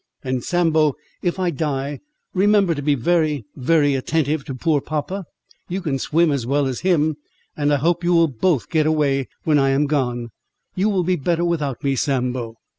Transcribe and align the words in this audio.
"—"And 0.23 0.43
Sambo, 0.43 0.95
if 1.21 1.37
I 1.37 1.51
die, 1.51 1.99
remember 2.33 2.73
to 2.73 2.81
be 2.81 2.95
very, 2.95 3.45
very 3.55 3.93
attentive 3.93 4.43
to 4.45 4.55
poor 4.55 4.81
papa; 4.81 5.25
you 5.69 5.79
can 5.79 5.99
swim 5.99 6.31
as 6.31 6.47
well 6.47 6.65
as 6.65 6.79
him, 6.79 7.17
and 7.55 7.71
I 7.71 7.75
hope 7.75 8.03
you 8.03 8.11
will 8.13 8.27
both 8.27 8.71
get 8.71 8.87
away 8.87 9.27
when 9.43 9.59
I 9.59 9.69
am 9.69 9.85
gone."—"You 9.85 10.89
will 10.89 11.03
be 11.03 11.17
better 11.17 11.45
without 11.45 11.83
me, 11.83 11.95
Sambo." 11.95 12.55